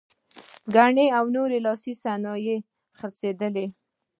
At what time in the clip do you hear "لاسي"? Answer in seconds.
1.65-1.93